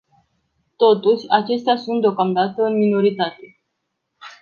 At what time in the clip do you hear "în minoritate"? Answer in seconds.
2.63-3.57